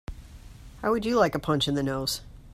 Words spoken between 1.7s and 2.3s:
the nose?